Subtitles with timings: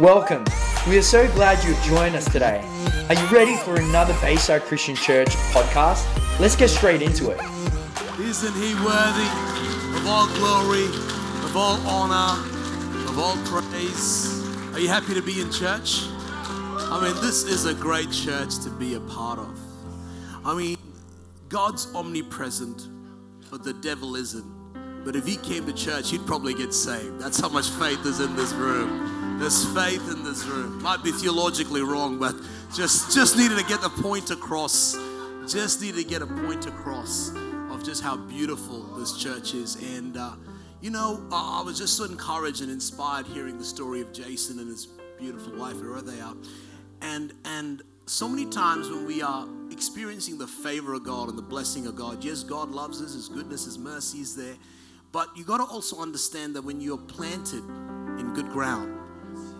[0.00, 0.44] Welcome.
[0.88, 2.68] We are so glad you've joined us today.
[3.08, 6.04] Are you ready for another Bayside Christian Church podcast?
[6.40, 7.40] Let's get straight into it.
[8.18, 9.28] Isn't he worthy
[9.96, 10.86] of all glory,
[11.44, 12.42] of all honor,
[13.08, 14.44] of all praise?
[14.72, 16.06] Are you happy to be in church?
[16.10, 19.56] I mean, this is a great church to be a part of.
[20.44, 20.76] I mean,
[21.48, 22.88] God's omnipresent,
[23.48, 25.04] but the devil isn't.
[25.04, 27.20] But if he came to church, he'd probably get saved.
[27.20, 29.13] That's how much faith is in this room.
[29.38, 30.82] There's faith in this room.
[30.82, 32.34] Might be theologically wrong, but
[32.74, 34.96] just just needed to get the point across.
[35.46, 37.30] Just needed to get a point across
[37.70, 39.76] of just how beautiful this church is.
[39.96, 40.32] And uh,
[40.80, 44.68] you know, I was just so encouraged and inspired hearing the story of Jason and
[44.68, 44.86] his
[45.18, 46.36] beautiful wife, wherever they are.
[47.02, 51.42] And and so many times when we are experiencing the favor of God and the
[51.42, 54.54] blessing of God, yes, God loves us, His goodness, His mercy is there.
[55.12, 57.64] But you got to also understand that when you're planted
[58.18, 59.03] in good ground,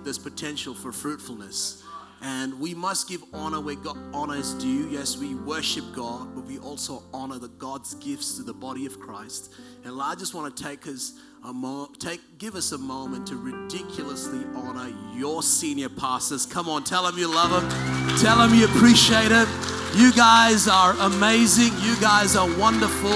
[0.05, 1.83] there's potential for fruitfulness.
[2.23, 4.89] And we must give honor where God honor is due.
[4.89, 8.99] Yes, we worship God, but we also honor the God's gifts to the body of
[8.99, 9.53] Christ.
[9.85, 11.13] And I just want to take us
[11.45, 16.47] a mo- take give us a moment to ridiculously honor your senior pastors.
[16.47, 18.19] Come on, tell them you love them.
[18.21, 19.49] Tell them you appreciate it.
[19.95, 21.73] You guys are amazing.
[21.81, 23.13] You guys are wonderful.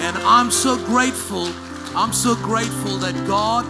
[0.00, 1.48] And I'm so grateful.
[1.96, 3.64] I'm so grateful that God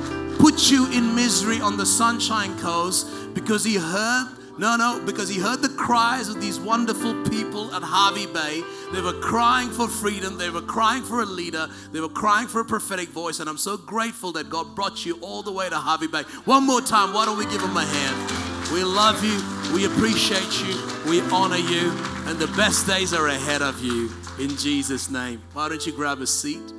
[0.45, 5.41] put you in misery on the Sunshine Coast because He heard no, no, because he
[5.41, 8.63] heard the cries of these wonderful people at Hervey Bay.
[8.93, 10.39] They were crying for freedom.
[10.39, 11.67] They were crying for a leader.
[11.91, 13.41] They were crying for a prophetic voice.
[13.41, 16.23] And I'm so grateful that God brought you all the way to Hervey Bay.
[16.45, 18.73] One more time, why don't we give him a hand?
[18.73, 19.75] We love you.
[19.75, 20.81] We appreciate you.
[21.11, 21.91] We honor you.
[22.29, 24.09] And the best days are ahead of you
[24.39, 25.43] in Jesus' name.
[25.53, 26.73] Why don't you grab a seat?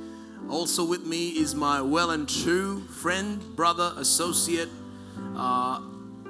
[0.48, 4.68] Also, with me is my well and true friend, brother, associate.
[5.34, 5.80] Uh,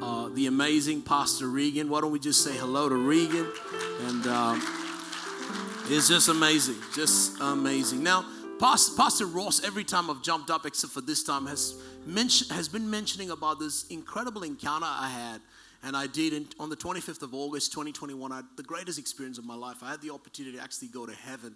[0.01, 1.89] uh, the amazing Pastor Regan.
[1.89, 3.47] Why don't we just say hello to Regan?
[4.07, 4.63] And um,
[5.89, 8.03] it's just amazing, just amazing.
[8.03, 8.25] Now,
[8.59, 11.75] Pastor, Ross, every time I've jumped up, except for this time, has
[12.07, 15.41] mentioned has been mentioning about this incredible encounter I had,
[15.83, 18.33] and I did in, on the 25th of August, 2021.
[18.33, 19.83] I, had the greatest experience of my life.
[19.83, 21.55] I had the opportunity to actually go to heaven.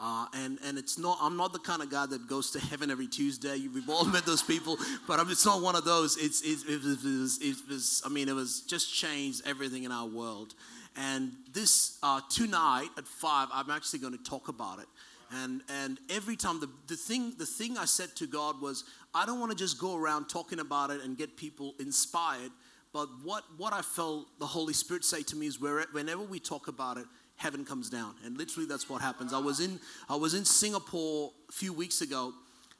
[0.00, 2.90] Uh, and and it's not I'm not the kind of guy that goes to heaven
[2.90, 3.68] every Tuesday.
[3.72, 6.16] We've all met those people, but I'm, it's not one of those.
[6.16, 10.06] It's, it's it, was, it was I mean it was just changed everything in our
[10.06, 10.54] world.
[10.96, 14.86] And this uh, tonight at five, I'm actually going to talk about it.
[15.32, 18.84] And and every time the, the thing the thing I said to God was
[19.14, 22.50] I don't want to just go around talking about it and get people inspired.
[22.92, 26.40] But what what I felt the Holy Spirit say to me is where, whenever we
[26.40, 27.06] talk about it,
[27.36, 28.14] heaven comes down.
[28.24, 29.32] And literally that's what happens.
[29.32, 32.32] I was in i was in singapore a few weeks ago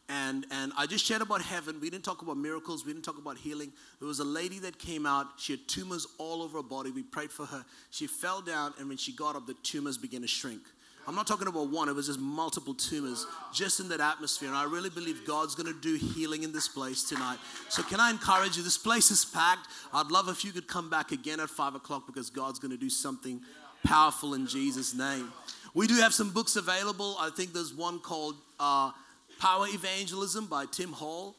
[0.09, 1.81] and and i just shared about heaven.
[1.81, 2.85] We didn't talk about miracles.
[2.85, 3.73] We didn't talk about healing.
[4.01, 5.27] There was a lady that came out.
[5.39, 6.91] She had tumors all over her body.
[6.91, 7.65] We prayed for her.
[7.91, 10.63] She fell down and when she got up the tumors began to shrink.
[11.07, 14.49] I'm not talking about one, it was just multiple tumors just in that atmosphere.
[14.49, 17.39] And I really believe God's going to do healing in this place tonight.
[17.69, 18.63] So, can I encourage you?
[18.63, 19.69] This place is packed.
[19.93, 22.79] I'd love if you could come back again at five o'clock because God's going to
[22.79, 23.43] do something
[23.85, 25.33] powerful in Jesus' name.
[25.75, 27.17] We do have some books available.
[27.21, 28.91] I think there's one called uh,
[29.39, 31.37] Power Evangelism by Tim Hall.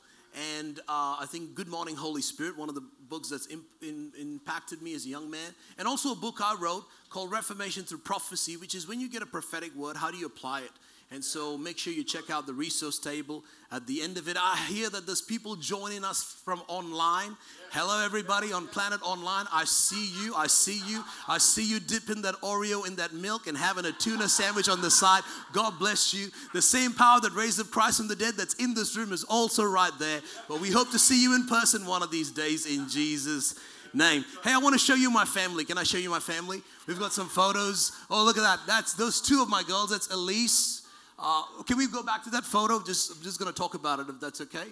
[0.58, 4.12] And uh, I think Good Morning Holy Spirit, one of the books that's in, in,
[4.20, 5.54] impacted me as a young man.
[5.78, 9.22] And also a book I wrote called Reformation Through Prophecy, which is when you get
[9.22, 10.72] a prophetic word, how do you apply it?
[11.12, 14.38] And so make sure you check out the resource table at the end of it.
[14.40, 17.38] I hear that there's people joining us from online.
[17.72, 19.46] Hello, everybody on Planet Online.
[19.54, 20.34] I see you.
[20.36, 21.04] I see you.
[21.28, 24.82] I see you dipping that Oreo in that milk and having a tuna sandwich on
[24.82, 25.22] the side.
[25.54, 26.30] God bless you.
[26.54, 29.24] The same power that raised up Christ from the dead that's in this room is
[29.26, 30.22] also right there.
[30.50, 33.54] But we hope to see you in person one of these days in Jesus'
[33.94, 34.26] name.
[34.44, 35.66] Hey, I want to show you my family.
[35.66, 36.64] Can I show you my family?
[36.88, 37.92] We've got some photos.
[38.10, 38.62] Oh, look at that.
[38.66, 39.92] That's those two of my girls.
[39.92, 40.82] That's Elise
[41.18, 42.82] uh, can we go back to that photo?
[42.84, 44.66] Just, I'm just going to talk about it if that's okay.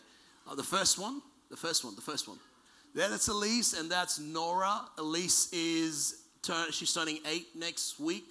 [0.50, 2.38] Uh, the first one, the first one, the first one.
[2.94, 4.82] There, that's Elise, and that's Nora.
[4.97, 8.26] Elise is turn, she's turning eight next week.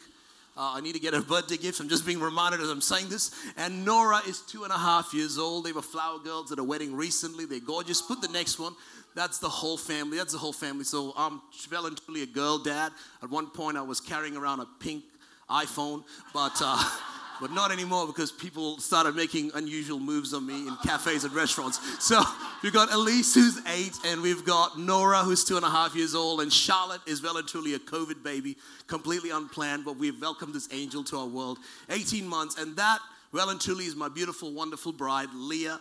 [0.54, 1.80] Uh, I need to get her birthday gift.
[1.80, 3.30] I'm just being reminded as I'm saying this.
[3.56, 5.64] And Nora is two and a half years old.
[5.64, 7.46] They were flower girls at a wedding recently.
[7.46, 8.02] They're gorgeous.
[8.02, 8.74] Put the next one.
[9.14, 10.18] That's the whole family.
[10.18, 10.84] That's the whole family.
[10.84, 11.40] So I'm
[11.70, 12.92] well and truly a girl dad.
[13.22, 15.04] At one point, I was carrying around a pink
[15.48, 16.04] iPhone,
[16.34, 16.52] but.
[16.60, 16.84] Uh,
[17.42, 21.80] but not anymore because people started making unusual moves on me in cafes and restaurants.
[21.98, 22.22] So
[22.62, 26.14] we've got Elise, who's eight, and we've got Nora, who's two and a half years
[26.14, 28.56] old, and Charlotte is well and truly a COVID baby,
[28.86, 31.58] completely unplanned, but we've welcomed this angel to our world.
[31.90, 33.00] 18 months, and that
[33.32, 35.80] well and truly is my beautiful, wonderful bride, Leah.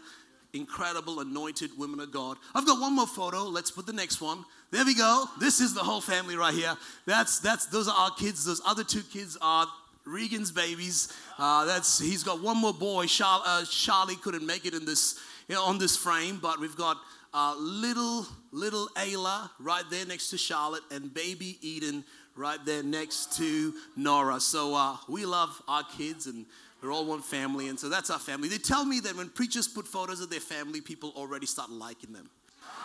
[0.53, 2.37] incredible anointed women of God.
[2.55, 3.43] I've got one more photo.
[3.43, 4.43] Let's put the next one.
[4.71, 5.25] There we go.
[5.39, 6.75] This is the whole family right here.
[7.05, 8.45] That's that's those are our kids.
[8.45, 9.67] Those other two kids are
[10.05, 11.13] Regan's babies.
[11.37, 13.05] Uh, that's he's got one more boy.
[13.05, 16.75] Char, uh, Charlie couldn't make it in this you know, on this frame, but we've
[16.75, 16.97] got
[17.33, 22.03] uh, little little Ayla right there next to Charlotte and baby Eden
[22.35, 24.39] right there next to Nora.
[24.39, 26.45] So uh, we love our kids and
[26.81, 28.49] we're all one family, and so that's our family.
[28.49, 32.11] They tell me that when preachers put photos of their family, people already start liking
[32.13, 32.29] them.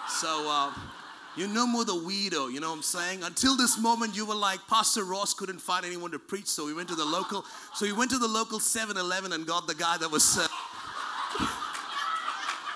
[0.08, 0.70] So.
[1.36, 3.22] You're no more the weirdo, you know what I'm saying?
[3.22, 6.72] Until this moment, you were like, Pastor Ross couldn't find anyone to preach, so we
[6.72, 7.44] went to the local,
[7.74, 10.38] so he went to the local 7-Eleven and got the guy that was.
[10.38, 10.46] Uh,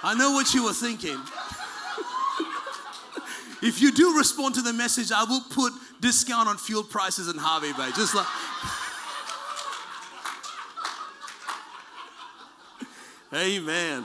[0.03, 1.19] I know what you were thinking.
[3.63, 7.39] if you do respond to the message, I will put discount on fuel prices in
[7.39, 7.91] Hervey Bay.
[7.97, 8.27] Just like.
[13.33, 14.05] Amen.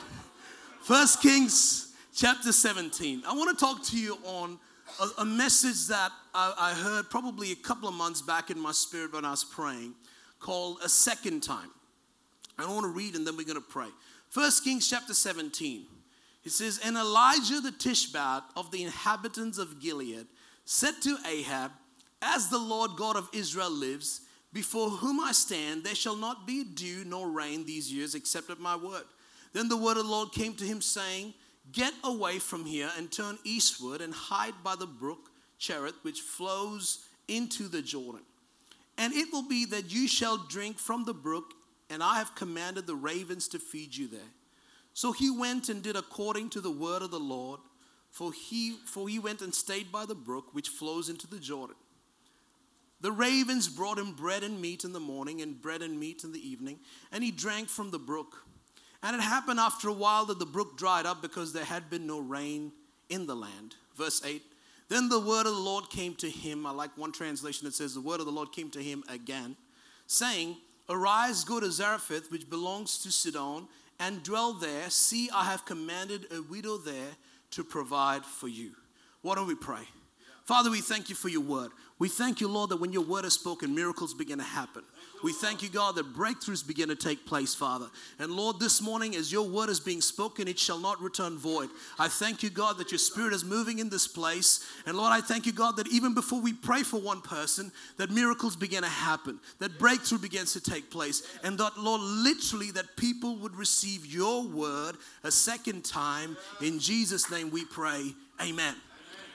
[0.81, 1.84] First Kings
[2.15, 3.23] chapter 17.
[3.27, 4.57] I want to talk to you on
[5.01, 8.71] a, a message that I, I, heard probably a couple of months back in my
[8.71, 9.93] spirit when I was praying
[10.39, 11.69] called A Second Time.
[12.57, 13.89] I want to read and then we're going to pray.
[14.29, 15.87] First Kings chapter 17.
[16.45, 20.27] It says, And Elijah the Tishbite of the inhabitants of Gilead
[20.63, 21.71] said to Ahab,
[22.21, 24.21] As the Lord God of Israel lives,
[24.53, 28.59] before whom I stand, there shall not be dew nor rain these years except at
[28.59, 29.03] my word.
[29.51, 31.33] Then the word of the Lord came to him, saying,
[31.71, 37.05] Get away from here and turn eastward and hide by the brook Cherith, which flows
[37.27, 38.21] into the Jordan.
[38.97, 41.53] And it will be that you shall drink from the brook,
[41.89, 44.31] and I have commanded the ravens to feed you there.
[44.93, 47.59] So he went and did according to the word of the Lord,
[48.11, 51.75] for he, for he went and stayed by the brook which flows into the Jordan.
[53.01, 56.31] The ravens brought him bread and meat in the morning, and bread and meat in
[56.31, 56.79] the evening,
[57.11, 58.45] and he drank from the brook.
[59.05, 62.07] And it happened after a while that the brook dried up because there had been
[62.07, 62.71] no rain
[63.07, 63.75] in the land.
[63.95, 64.41] Verse 8
[64.89, 66.65] Then the word of the Lord came to him.
[66.65, 69.57] I like one translation that says, The word of the Lord came to him again,
[70.07, 70.57] saying,
[70.89, 73.67] Arise, go to Zarephath, which belongs to Sidon,
[73.99, 74.89] and dwell there.
[74.89, 77.15] See, I have commanded a widow there
[77.51, 78.71] to provide for you.
[79.21, 79.83] Why don't we pray?
[80.45, 81.69] Father, we thank you for your word.
[81.97, 84.83] We thank you, Lord, that when your word is spoken, miracles begin to happen.
[85.23, 87.87] We thank you, God, that breakthroughs begin to take place, Father.
[88.19, 91.69] And Lord, this morning, as your word is being spoken, it shall not return void.
[91.97, 94.59] I thank you, God, that your spirit is moving in this place.
[94.85, 98.11] And Lord, I thank you, God, that even before we pray for one person, that
[98.11, 101.23] miracles begin to happen, that breakthrough begins to take place.
[101.45, 106.35] And that, Lord, literally, that people would receive your word a second time.
[106.61, 108.13] In Jesus' name we pray.
[108.41, 108.75] Amen.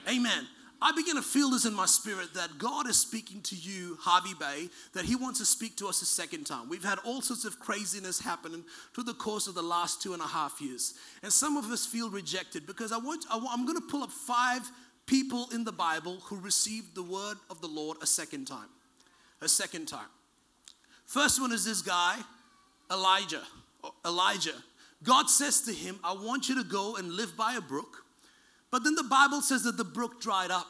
[0.07, 0.19] Amen.
[0.27, 0.47] Amen.
[0.83, 4.33] I begin to feel this in my spirit that God is speaking to you, Hervey
[4.39, 6.69] Bay, that He wants to speak to us a second time.
[6.69, 8.63] We've had all sorts of craziness happening
[8.95, 10.95] through the course of the last two and a half years.
[11.21, 14.01] And some of us feel rejected because I want, I want, I'm going to pull
[14.01, 14.67] up five
[15.05, 18.69] people in the Bible who received the word of the Lord a second time.
[19.41, 20.09] A second time.
[21.05, 22.17] First one is this guy,
[22.91, 23.43] Elijah.
[24.03, 24.55] Elijah.
[25.03, 28.00] God says to him, I want you to go and live by a brook
[28.71, 30.67] but then the Bible says that the brook dried up.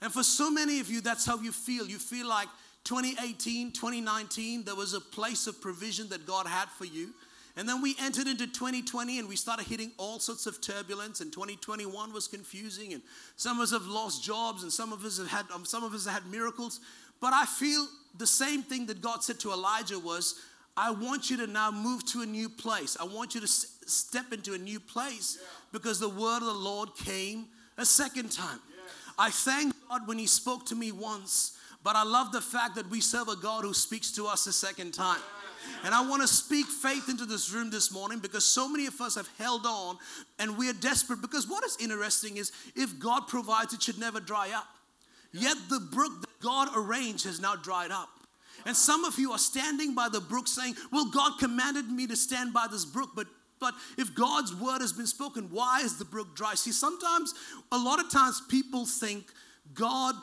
[0.00, 1.86] And for so many of you, that's how you feel.
[1.86, 2.48] You feel like
[2.84, 7.10] 2018, 2019, there was a place of provision that God had for you.
[7.56, 11.20] And then we entered into 2020 and we started hitting all sorts of turbulence.
[11.20, 13.02] And 2021 was confusing, and
[13.34, 15.92] some of us have lost jobs, and some of us have had um, some of
[15.92, 16.78] us have had miracles.
[17.20, 20.40] But I feel the same thing that God said to Elijah was,
[20.78, 22.96] I want you to now move to a new place.
[23.00, 25.48] I want you to s- step into a new place yeah.
[25.72, 28.60] because the word of the Lord came a second time.
[28.70, 28.94] Yes.
[29.18, 32.88] I thank God when He spoke to me once, but I love the fact that
[32.90, 35.20] we serve a God who speaks to us a second time.
[35.84, 39.00] And I want to speak faith into this room this morning because so many of
[39.00, 39.98] us have held on
[40.38, 41.20] and we are desperate.
[41.20, 44.68] Because what is interesting is if God provides, it should never dry up.
[45.32, 48.08] Yet the brook that God arranged has now dried up.
[48.68, 52.14] And some of you are standing by the brook saying, Well, God commanded me to
[52.14, 53.26] stand by this brook, but
[53.58, 56.54] but if God's word has been spoken, why is the brook dry?
[56.54, 57.32] See, sometimes,
[57.72, 59.24] a lot of times, people think
[59.72, 60.14] God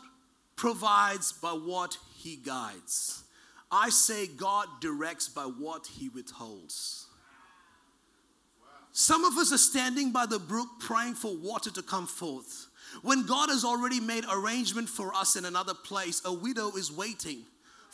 [0.56, 3.24] provides by what he guides.
[3.72, 7.08] I say God directs by what he withholds.
[8.92, 12.68] Some of us are standing by the brook praying for water to come forth.
[13.02, 17.40] When God has already made arrangement for us in another place, a widow is waiting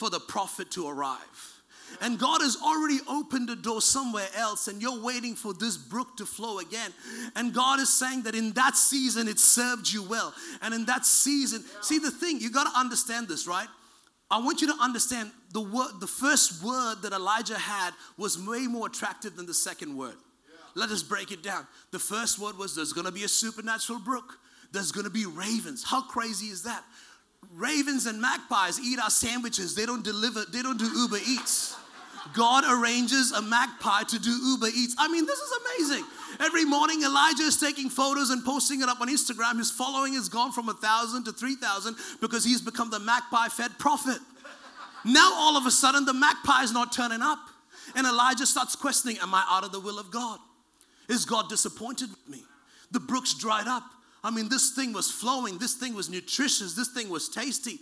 [0.02, 1.62] for the prophet to arrive.
[2.02, 6.18] And God has already opened a door somewhere else, and you're waiting for this brook
[6.18, 6.92] to flow again.
[7.36, 10.34] And God is saying that in that season it served you well.
[10.64, 13.68] And in that season, see the thing, you got to understand this, right?
[14.32, 18.66] I want you to understand the word, the first word that Elijah had was way
[18.66, 20.16] more attractive than the second word.
[20.74, 21.68] Let us break it down.
[21.92, 24.40] The first word was there's going to be a supernatural brook.
[24.72, 25.84] There's going to be ravens.
[25.84, 26.84] How crazy is that?
[27.50, 29.76] Ravens and magpies eat our sandwiches.
[29.76, 31.76] They don't deliver, they don't do Uber Eats.
[32.34, 34.96] God arranges a magpie to do Uber Eats.
[34.98, 36.06] I mean, this is amazing.
[36.40, 39.58] Every morning, Elijah is taking photos and posting it up on Instagram.
[39.58, 43.48] His following has gone from a thousand to three thousand because he's become the magpie
[43.48, 44.20] fed prophet.
[45.04, 47.40] Now, all of a sudden, the magpie is not turning up.
[47.96, 50.40] And Elijah starts questioning Am I out of the will of God?
[51.10, 52.44] Is God disappointed with me?
[52.92, 53.84] The brooks dried up.
[54.24, 57.80] I mean, this thing was flowing, this thing was nutritious, this thing was tasty.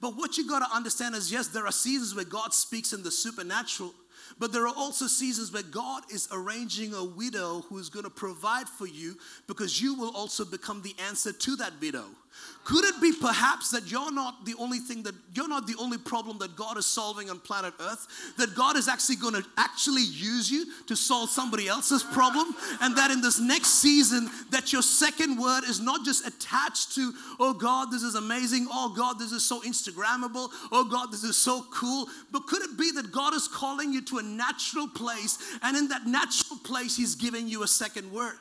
[0.00, 3.02] But what you got to understand is yes, there are seasons where God speaks in
[3.02, 3.92] the supernatural,
[4.38, 8.10] but there are also seasons where God is arranging a widow who is going to
[8.10, 9.16] provide for you
[9.46, 12.06] because you will also become the answer to that widow.
[12.64, 15.98] Could it be perhaps that you're not the only thing that you're not the only
[15.98, 18.06] problem that God is solving on planet Earth?
[18.36, 22.54] That God is actually going to actually use you to solve somebody else's problem?
[22.80, 27.12] And that in this next season, that your second word is not just attached to,
[27.40, 28.68] oh God, this is amazing.
[28.70, 30.50] Oh God, this is so Instagrammable.
[30.70, 32.08] Oh God, this is so cool.
[32.30, 35.38] But could it be that God is calling you to a natural place?
[35.62, 38.34] And in that natural place, He's giving you a second word.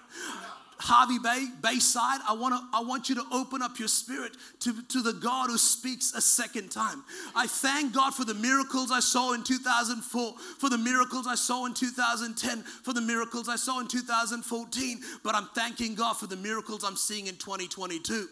[0.81, 4.31] Hervey Bay, Bayside, I, wanna, I want you to open up your spirit
[4.61, 7.03] to, to the God who speaks a second time.
[7.35, 11.65] I thank God for the miracles I saw in 2004, for the miracles I saw
[11.65, 16.37] in 2010, for the miracles I saw in 2014, but I'm thanking God for the
[16.37, 18.29] miracles I'm seeing in 2022.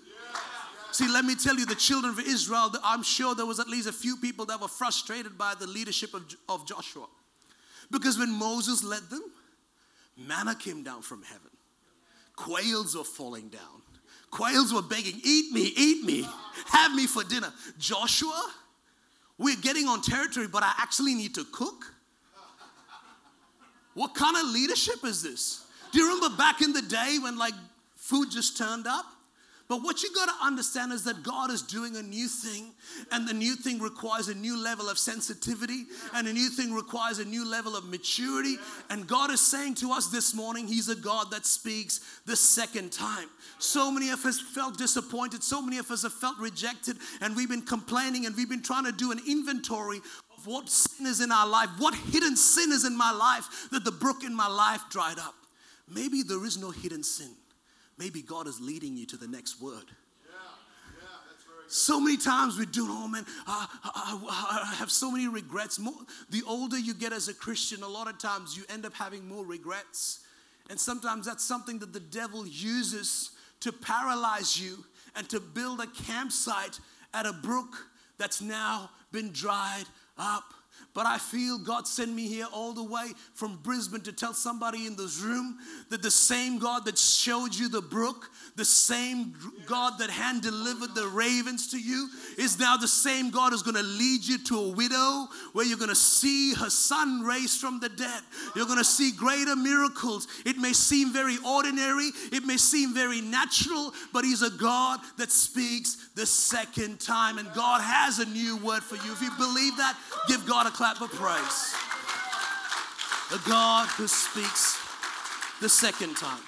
[0.94, 3.90] See, let me tell you, the children of Israel, I'm sure there was at least
[3.90, 7.08] a few people that were frustrated by the leadership of, of Joshua.
[7.92, 9.22] Because when Moses led them,
[10.18, 11.47] manna came down from heaven.
[12.38, 13.82] Quails were falling down.
[14.32, 16.26] Quails were begging, Eat me, eat me,
[16.68, 17.52] have me for dinner.
[17.78, 18.54] Joshua,
[19.38, 21.94] we're getting on territory, but I actually need to cook.
[23.94, 25.66] What kind of leadership is this?
[25.92, 27.56] Do you remember back in the day when like
[27.96, 29.06] food just turned up?
[29.70, 32.72] But what you got to understand is that God is doing a new thing,
[33.12, 35.84] and the new thing requires a new level of sensitivity,
[36.14, 38.56] and a new thing requires a new level of maturity.
[38.90, 42.94] And God is saying to us this morning, He's a God that speaks the second
[42.94, 43.28] time.
[43.60, 47.50] So many of us felt disappointed, so many of us have felt rejected, and we've
[47.50, 49.98] been complaining, and we've been trying to do an inventory
[50.38, 53.84] of what sin is in our life, what hidden sin is in my life that
[53.84, 55.36] the brook in my life dried up.
[55.94, 57.32] Maybe there is no hidden sin
[57.98, 59.86] maybe God is leading you to the next word.
[61.70, 65.78] So many times we do, oh man, I, I, I, have so many regrets.
[65.80, 65.94] More,
[66.30, 69.28] the older you get as a Christian, a lot of times you end up having
[69.28, 70.22] more regrets.
[70.70, 74.86] And sometimes that's something that the devil uses to paralyze you
[75.18, 76.80] and to build a campsite
[77.14, 77.76] at a brook
[78.18, 79.86] that's now been dried
[80.18, 80.54] up.
[80.98, 84.88] But I feel God sent me here all the way from Brisbane to tell somebody
[84.88, 85.60] in this room
[85.92, 89.36] that the same God that showed you the brook, the same
[89.68, 93.76] God that hand delivered the ravens to you, is now the same God who's going
[93.76, 97.80] to lead you to a widow where you're going to see her son raised from
[97.80, 98.24] the dead.
[98.56, 100.28] You're going to see greater miracles.
[100.48, 105.30] It may seem very ordinary, it may seem very natural, but He's a God that
[105.30, 107.38] speaks the second time.
[107.38, 109.12] And God has a new word for you.
[109.12, 109.96] If you believe that,
[110.28, 111.76] give God a clap clap of praise.
[113.30, 114.80] The God who speaks
[115.60, 116.40] the second time.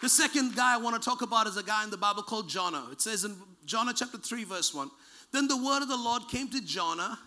[0.00, 2.48] The second guy I want to talk about is a guy in the Bible called
[2.48, 2.86] Jonah.
[2.90, 4.90] It says in Jonah chapter 3, verse 1
[5.32, 7.20] Then the word of the Lord came to Jonah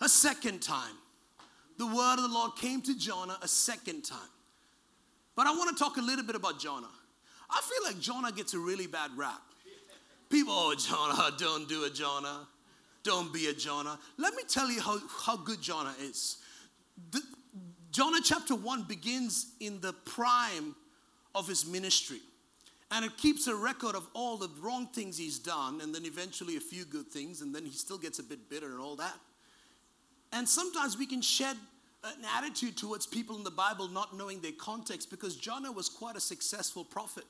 [0.00, 0.94] a second time.
[1.76, 4.30] The word of the Lord came to Jonah a second time.
[5.36, 6.92] But I want to talk a little bit about Jonah.
[7.50, 9.42] I feel like Jonah gets a really bad rap.
[10.30, 12.48] People, oh, Jonah, don't do it, Jonah.
[13.04, 13.98] Don't be a Jonah.
[14.16, 16.38] Let me tell you how, how good Jonah is.
[17.12, 17.20] The,
[17.92, 20.74] Jonah chapter 1 begins in the prime
[21.34, 22.18] of his ministry.
[22.90, 26.56] And it keeps a record of all the wrong things he's done, and then eventually
[26.56, 29.14] a few good things, and then he still gets a bit bitter and all that.
[30.32, 31.56] And sometimes we can shed
[32.04, 36.16] an attitude towards people in the Bible not knowing their context because Jonah was quite
[36.16, 37.24] a successful prophet.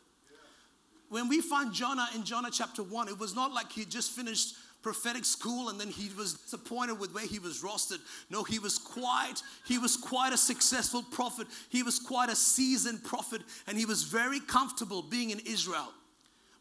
[1.10, 4.54] When we find Jonah in Jonah chapter 1, it was not like he just finished
[4.84, 8.00] prophetic school and then he was disappointed with where he was rostered.
[8.28, 11.46] No, he was quite, he was quite a successful prophet.
[11.70, 15.90] He was quite a seasoned prophet and he was very comfortable being in Israel.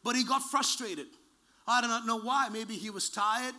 [0.04, 1.08] But he got frustrated.
[1.68, 2.48] I do not know why.
[2.50, 3.54] Maybe he was tired.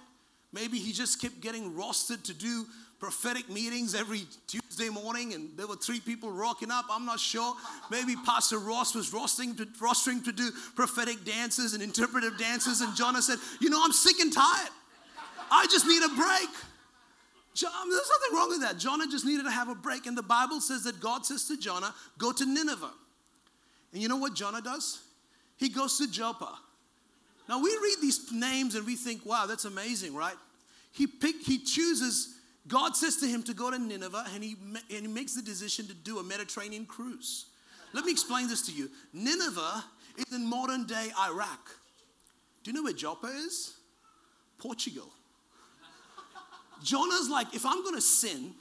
[0.51, 2.65] Maybe he just kept getting rostered to do
[3.05, 6.87] prophetic meetings every Tuesday morning, and there were three people rocking up.
[6.91, 7.55] I'm not sure.
[7.91, 12.97] Maybe Pastor Ross was rostering to, rostering to do prophetic dances and interpretive dances, and
[12.97, 14.71] Jonah said, You know, I'm sick and tired.
[15.51, 16.49] I just need a break.
[17.53, 18.79] John, um, there's nothing wrong with that.
[18.79, 20.07] Jonah just needed to have a break.
[20.07, 22.91] And the Bible says that God says to Jonah, Go to Nineveh.
[23.93, 25.03] And you know what Jonah does?
[25.59, 26.59] He goes to Joppa.
[27.51, 30.37] Now we read these names and we think, wow, that's amazing, right?
[30.91, 32.34] He pick, he chooses,
[32.67, 34.57] God says to him to go to Nineveh and he,
[34.91, 37.47] and he makes the decision to do a Mediterranean cruise.
[37.93, 38.91] Let me explain this to you.
[39.13, 39.85] Nineveh
[40.17, 41.71] is in modern day Iraq.
[42.63, 43.75] Do you know where Joppa is?
[44.59, 45.11] Portugal.
[46.83, 48.53] Jonah's like, if I'm gonna sin,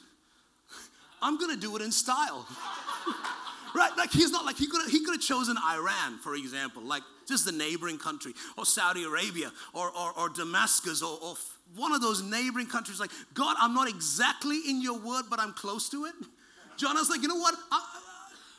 [1.21, 2.45] I'm gonna do it in style.
[3.75, 3.91] right?
[3.97, 7.45] Like he's not like he could he could have chosen Iran, for example, like just
[7.45, 11.35] the neighboring country, or Saudi Arabia, or or, or Damascus, or, or
[11.75, 12.99] one of those neighboring countries.
[12.99, 16.13] Like God, I'm not exactly in your word, but I'm close to it.
[16.77, 17.55] Jonah's like, you know what?
[17.71, 17.81] I,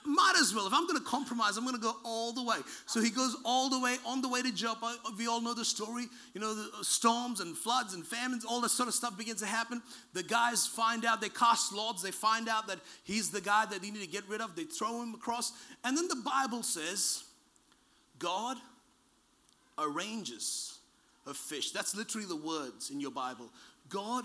[0.05, 0.67] might as well.
[0.67, 2.57] If I'm going to compromise, I'm going to go all the way.
[2.87, 4.97] So he goes all the way, on the way to Joppa.
[5.17, 6.07] We all know the story.
[6.35, 9.41] You know, the uh, storms and floods and famines, all that sort of stuff begins
[9.41, 9.83] to happen.
[10.13, 13.81] The guys find out, they cast lots, they find out that he's the guy that
[13.81, 14.55] they need to get rid of.
[14.55, 15.53] They throw him across.
[15.85, 17.25] And then the Bible says,
[18.19, 18.59] God
[19.79, 20.79] arranges
[21.27, 21.71] a fish.
[21.71, 23.51] That's literally the words in your Bible.
[23.89, 24.25] God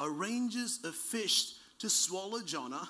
[0.00, 2.88] arranges a fish to swallow Jonah,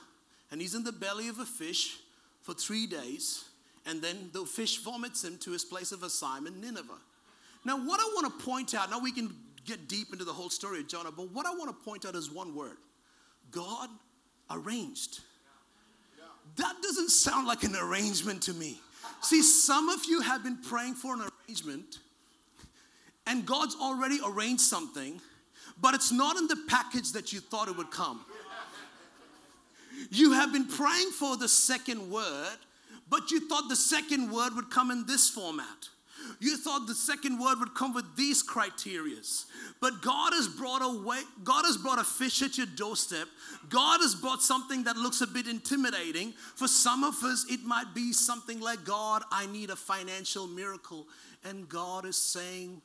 [0.50, 1.98] and he's in the belly of a fish
[2.42, 3.44] for three days,
[3.86, 6.98] and then the fish vomits him to his place of assignment, Nineveh.
[7.64, 10.50] Now, what I want to point out, now we can get deep into the whole
[10.50, 12.78] story of Jonah, but what I want to point out is one word
[13.50, 13.88] God
[14.50, 15.20] arranged.
[16.56, 18.80] That doesn't sound like an arrangement to me.
[19.22, 21.98] See, some of you have been praying for an arrangement,
[23.30, 25.20] and God's already arranged something,
[25.80, 28.24] but it's not in the package that you thought it would come.
[30.10, 32.56] You have been praying for the second word,
[33.08, 35.88] but you thought the second word would come in this format.
[36.40, 39.44] You thought the second word would come with these criterias.
[39.80, 43.28] But God has brought a way, God has brought a fish at your doorstep.
[43.68, 46.32] God has brought something that looks a bit intimidating.
[46.56, 51.06] For some of us, it might be something like, God, I need a financial miracle.
[51.44, 52.82] And God is saying,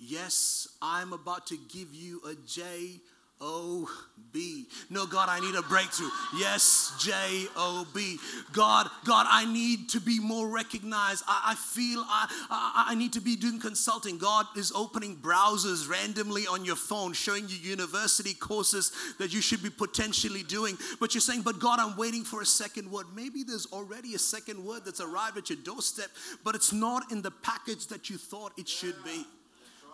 [0.00, 3.00] Yes, I'm about to give you a J
[3.42, 3.88] O
[4.32, 4.66] B.
[4.90, 6.10] No, God, I need a breakthrough.
[6.38, 7.12] Yes, J
[7.56, 8.18] O B.
[8.52, 11.24] God, God, I need to be more recognized.
[11.26, 14.18] I, I feel I, I, I need to be doing consulting.
[14.18, 19.62] God is opening browsers randomly on your phone, showing you university courses that you should
[19.62, 20.78] be potentially doing.
[20.98, 23.06] But you're saying, but God, I'm waiting for a second word.
[23.14, 26.08] Maybe there's already a second word that's arrived at your doorstep,
[26.44, 29.24] but it's not in the package that you thought it should be.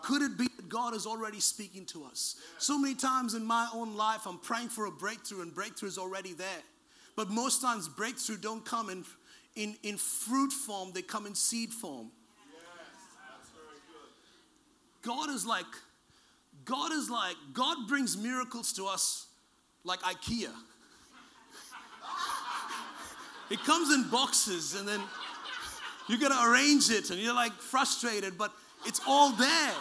[0.07, 2.37] Could it be that God is already speaking to us?
[2.59, 5.99] So many times in my own life, I'm praying for a breakthrough, and breakthrough is
[5.99, 6.63] already there.
[7.17, 9.05] But most times, breakthrough don't come in,
[9.57, 12.13] in, in fruit form, they come in seed form.
[15.03, 15.67] God is like,
[16.65, 19.27] God is like, God brings miracles to us
[19.83, 20.53] like IKEA.
[23.51, 25.01] it comes in boxes, and then
[26.09, 28.53] you gotta arrange it, and you're like frustrated, but
[28.85, 29.75] it's all there.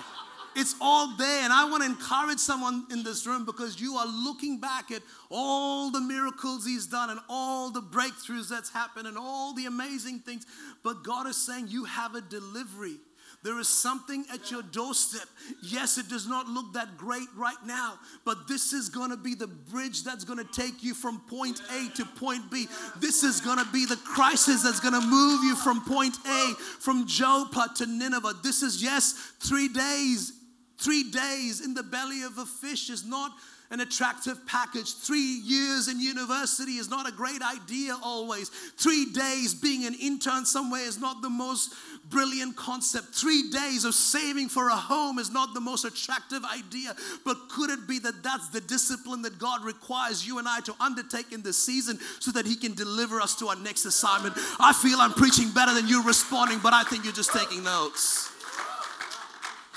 [0.55, 1.43] It's all there.
[1.43, 5.01] And I want to encourage someone in this room because you are looking back at
[5.29, 10.19] all the miracles He's done and all the breakthroughs that's happened and all the amazing
[10.19, 10.45] things.
[10.83, 12.97] But God is saying you have a delivery.
[13.43, 15.27] There is something at your doorstep.
[15.61, 19.35] Yes, it does not look that great right now, but this is going to be
[19.35, 22.67] the bridge that's going to take you from point A to point B.
[22.99, 26.53] This is going to be the crisis that's going to move you from point A,
[26.79, 28.33] from Joppa to Nineveh.
[28.41, 30.33] This is, yes, three days
[30.77, 33.31] Three days in the belly of a fish is not
[33.71, 34.93] an attractive package.
[34.93, 38.49] Three years in university is not a great idea always.
[38.49, 41.73] Three days being an intern somewhere is not the most
[42.09, 43.07] brilliant concept.
[43.15, 46.95] Three days of saving for a home is not the most attractive idea.
[47.25, 50.75] But could it be that that's the discipline that God requires you and I to
[50.79, 54.35] undertake in this season so that He can deliver us to our next assignment?
[54.59, 58.34] I feel I'm preaching better than you responding, but I think you're just taking notes.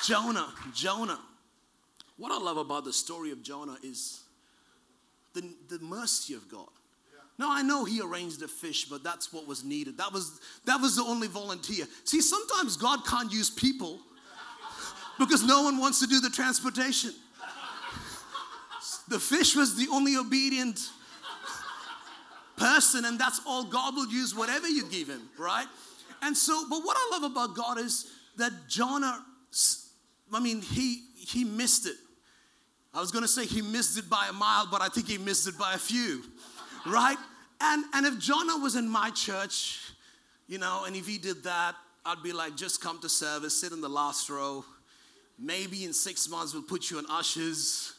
[0.05, 1.19] Jonah, Jonah.
[2.17, 4.21] What I love about the story of Jonah is
[5.35, 6.69] the, the mercy of God.
[7.39, 9.97] Now I know he arranged the fish, but that's what was needed.
[9.99, 11.87] That was that was the only volunteer.
[12.03, 14.01] See, sometimes God can't use people
[15.21, 17.13] because no one wants to do the transportation.
[19.07, 20.81] The fish was the only obedient
[22.57, 25.67] person, and that's all God will use, whatever you give him, right?
[26.23, 29.25] And so, but what I love about God is that Jonah
[30.33, 31.97] I mean, he he missed it.
[32.95, 35.47] I was gonna say he missed it by a mile, but I think he missed
[35.47, 36.23] it by a few,
[36.87, 37.19] right?
[37.61, 39.81] And and if Jonah was in my church,
[40.47, 43.73] you know, and if he did that, I'd be like, just come to service, sit
[43.73, 44.65] in the last row.
[45.39, 47.95] Maybe in six months we'll put you in ushers.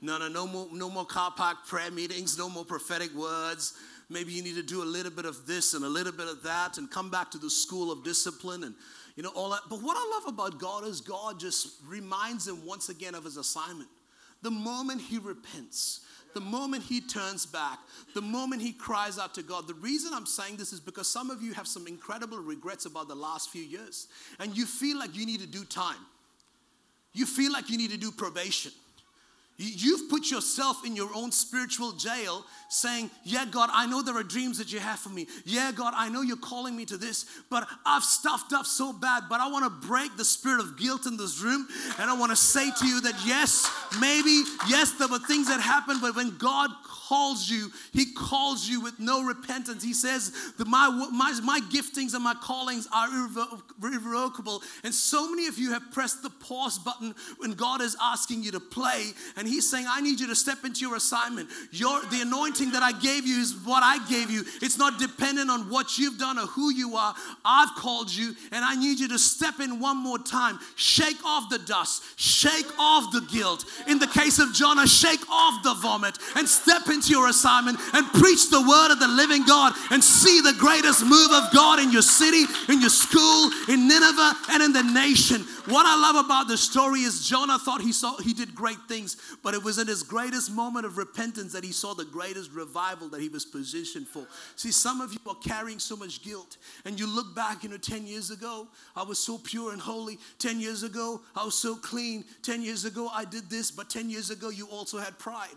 [0.00, 3.74] No, no, no more, no more car park prayer meetings, no more prophetic words.
[4.08, 6.42] maybe you need to do a little bit of this and a little bit of
[6.42, 8.74] that and come back to the school of discipline and
[9.18, 9.62] you know all that.
[9.68, 13.36] But what I love about God is God just reminds him once again of his
[13.36, 13.88] assignment.
[14.42, 16.02] The moment he repents,
[16.34, 17.80] the moment he turns back,
[18.14, 19.66] the moment he cries out to God.
[19.66, 23.08] The reason I'm saying this is because some of you have some incredible regrets about
[23.08, 24.06] the last few years,
[24.38, 25.98] and you feel like you need to do time.
[27.12, 28.70] You feel like you need to do probation.
[29.60, 34.22] You've put yourself in your own spiritual jail saying, Yeah, God, I know there are
[34.22, 35.26] dreams that you have for me.
[35.44, 39.24] Yeah, God, I know you're calling me to this, but I've stuffed up so bad.
[39.28, 41.66] But I want to break the spirit of guilt in this room.
[41.98, 43.68] And I want to say to you that, yes,
[44.00, 48.80] maybe, yes, there were things that happened, but when God calls you, He calls you
[48.80, 49.82] with no repentance.
[49.82, 53.08] He says that my, my, my giftings and my callings are
[53.82, 54.62] irrevocable.
[54.84, 58.52] And so many of you have pressed the pause button when God is asking you
[58.52, 59.10] to play.
[59.36, 61.48] And He's saying, I need you to step into your assignment.
[61.72, 64.44] Your, the anointing that I gave you is what I gave you.
[64.62, 67.14] It's not dependent on what you've done or who you are.
[67.44, 70.58] I've called you, and I need you to step in one more time.
[70.76, 73.64] Shake off the dust, shake off the guilt.
[73.86, 78.06] In the case of Jonah, shake off the vomit and step into your assignment and
[78.14, 81.92] preach the word of the living God and see the greatest move of God in
[81.92, 85.42] your city, in your school, in Nineveh, and in the nation.
[85.66, 89.16] What I love about the story is Jonah thought he saw he did great things,
[89.42, 93.08] but it was in his greatest moment of repentance that he saw the greatest revival
[93.08, 94.26] that he was positioned for.
[94.56, 97.76] See, some of you are carrying so much guilt, and you look back, you know,
[97.76, 100.18] 10 years ago, I was so pure and holy.
[100.38, 102.24] 10 years ago, I was so clean.
[102.42, 105.48] 10 years ago, I did this, but 10 years ago, you also had pride.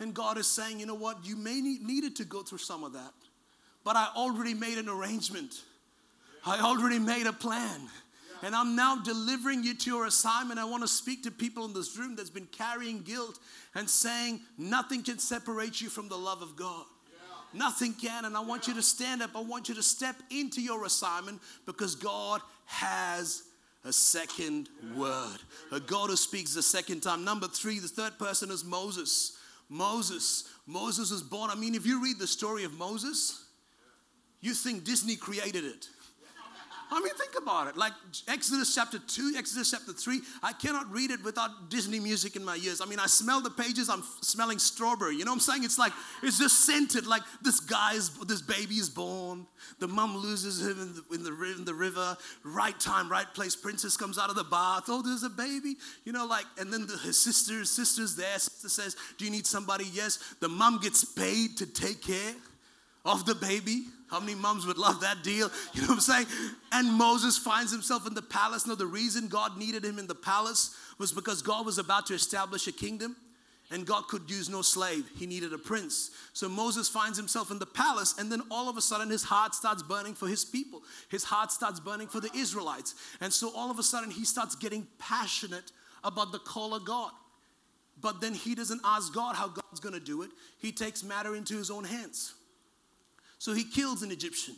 [0.00, 1.24] And God is saying, you know what?
[1.24, 3.12] You may need needed to go through some of that,
[3.82, 5.62] but I already made an arrangement.
[6.46, 7.88] I already made a plan.
[8.42, 10.60] And I'm now delivering you to your assignment.
[10.60, 13.38] I want to speak to people in this room that's been carrying guilt
[13.74, 16.84] and saying, nothing can separate you from the love of God.
[17.10, 17.58] Yeah.
[17.58, 18.24] Nothing can.
[18.24, 19.30] And I want you to stand up.
[19.34, 23.42] I want you to step into your assignment because God has
[23.84, 25.38] a second word.
[25.72, 27.24] A God who speaks the second time.
[27.24, 29.36] Number three, the third person is Moses.
[29.68, 30.44] Moses.
[30.66, 31.50] Moses was born.
[31.50, 33.44] I mean, if you read the story of Moses,
[34.40, 35.88] you think Disney created it.
[36.90, 37.76] I mean, think about it.
[37.76, 37.92] Like
[38.28, 42.56] Exodus chapter 2, Exodus chapter 3, I cannot read it without Disney music in my
[42.56, 42.80] ears.
[42.80, 45.16] I mean, I smell the pages, I'm smelling strawberry.
[45.16, 45.64] You know what I'm saying?
[45.64, 47.06] It's like, it's just scented.
[47.06, 49.46] Like this guy's, this baby is born.
[49.80, 52.16] The mom loses him in the, in the, in the river.
[52.42, 53.54] Right time, right place.
[53.54, 54.84] Princess comes out of the bath.
[54.88, 55.74] Oh, there's a baby.
[56.04, 58.38] You know, like, and then the, his sister, sister's there.
[58.38, 59.84] Sister says, Do you need somebody?
[59.92, 60.18] Yes.
[60.40, 62.34] The mom gets paid to take care
[63.08, 63.84] of the baby.
[64.10, 65.50] How many moms would love that deal?
[65.74, 66.26] You know what I'm saying?
[66.72, 68.66] And Moses finds himself in the palace.
[68.66, 72.14] No, the reason God needed him in the palace was because God was about to
[72.14, 73.16] establish a kingdom
[73.70, 75.04] and God could use no slave.
[75.16, 76.10] He needed a prince.
[76.32, 79.54] So Moses finds himself in the palace, and then all of a sudden his heart
[79.54, 80.82] starts burning for his people.
[81.10, 82.94] His heart starts burning for the Israelites.
[83.20, 85.70] And so all of a sudden he starts getting passionate
[86.02, 87.10] about the call of God.
[88.00, 91.56] But then he doesn't ask God how God's gonna do it, he takes matter into
[91.56, 92.34] his own hands.
[93.38, 94.56] So he kills an Egyptian.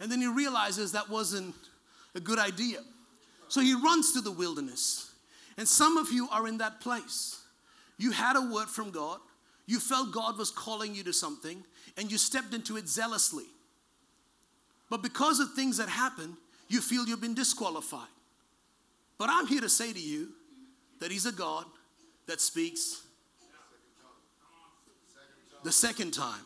[0.00, 1.54] And then he realizes that wasn't
[2.14, 2.78] a good idea.
[3.48, 5.12] So he runs to the wilderness.
[5.56, 7.40] And some of you are in that place.
[7.98, 9.20] You had a word from God,
[9.66, 11.62] you felt God was calling you to something,
[11.96, 13.44] and you stepped into it zealously.
[14.90, 16.36] But because of things that happen,
[16.68, 18.08] you feel you've been disqualified.
[19.18, 20.28] But I'm here to say to you
[21.00, 21.64] that He's a God
[22.26, 23.02] that speaks
[25.62, 26.44] the second time.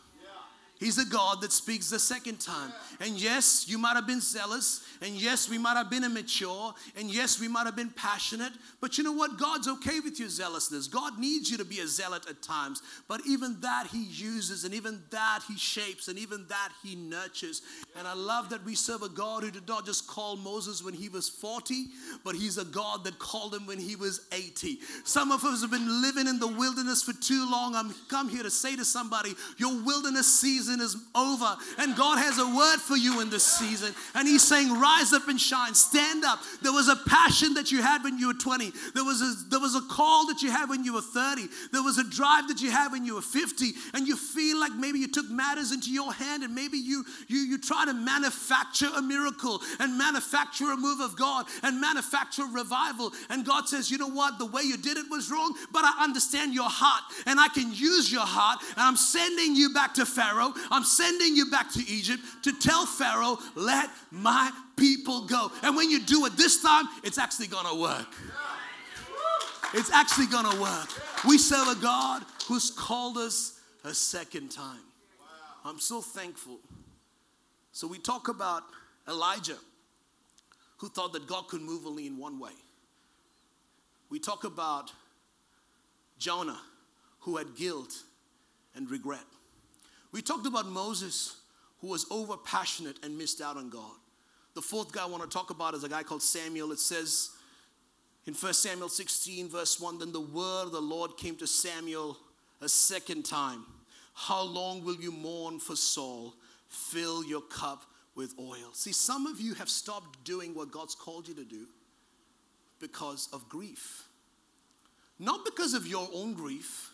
[0.79, 2.71] He's a God that speaks the second time.
[2.99, 4.85] And yes, you might have been zealous.
[5.01, 6.73] And yes, we might have been immature.
[6.95, 8.53] And yes, we might have been passionate.
[8.79, 9.37] But you know what?
[9.39, 10.87] God's okay with your zealousness.
[10.87, 12.81] God needs you to be a zealot at times.
[13.07, 17.63] But even that He uses, and even that He shapes, and even that He nurtures.
[17.97, 20.93] And I love that we serve a God who did not just call Moses when
[20.93, 21.85] he was 40,
[22.23, 24.79] but He's a God that called him when he was 80.
[25.03, 27.75] Some of us have been living in the wilderness for too long.
[27.75, 31.55] I'm come here to say to somebody, your wilderness season season is over.
[31.79, 33.93] And God has a word for you in this season.
[34.13, 35.73] And He's saying, Rise up and shine.
[35.73, 36.39] Stand up.
[36.61, 38.71] There was a passion that you had when you were 20.
[38.93, 41.47] There was a, there was a call that you had when you were 30.
[41.71, 43.71] There was a drive that you had when you were 50.
[43.93, 47.39] And you feel like maybe you took matters into your hand and maybe you, you,
[47.39, 53.11] you try to manufacture a miracle and manufacture a move of God and manufacture revival.
[53.29, 54.39] And God says, You know what?
[54.39, 57.73] The way you did it was wrong, but I understand your heart and I can
[57.73, 58.59] use your heart.
[58.75, 62.85] And I'm sending you back to Pharaoh I'm sending you back to Egypt to tell
[62.85, 65.51] Pharaoh, let my people go.
[65.63, 68.07] And when you do it this time, it's actually gonna work.
[69.73, 70.89] It's actually gonna work.
[71.27, 74.79] We serve a God who's called us a second time.
[75.65, 76.59] I'm so thankful.
[77.71, 78.63] So we talk about
[79.07, 79.57] Elijah,
[80.77, 82.53] who thought that God could move only in one way.
[84.09, 84.91] We talk about
[86.17, 86.59] Jonah,
[87.19, 87.93] who had guilt
[88.75, 89.25] and regret.
[90.11, 91.37] We talked about Moses,
[91.81, 93.95] who was over passionate and missed out on God.
[94.55, 96.71] The fourth guy I want to talk about is a guy called Samuel.
[96.71, 97.29] It says
[98.25, 102.17] in 1 Samuel 16, verse 1 Then the word of the Lord came to Samuel
[102.61, 103.65] a second time.
[104.13, 106.33] How long will you mourn for Saul?
[106.67, 108.71] Fill your cup with oil.
[108.73, 111.67] See, some of you have stopped doing what God's called you to do
[112.79, 114.07] because of grief.
[115.19, 116.91] Not because of your own grief,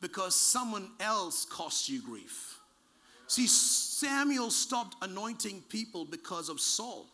[0.00, 2.58] because someone else cost you grief.
[3.26, 7.06] See, Samuel stopped anointing people because of Saul.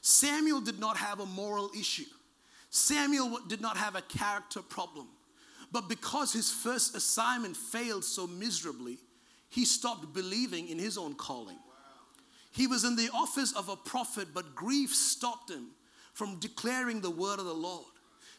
[0.00, 2.06] Samuel did not have a moral issue.
[2.70, 5.08] Samuel did not have a character problem.
[5.72, 8.98] But because his first assignment failed so miserably,
[9.48, 11.58] he stopped believing in his own calling.
[12.52, 15.68] He was in the office of a prophet, but grief stopped him
[16.14, 17.86] from declaring the word of the Lord.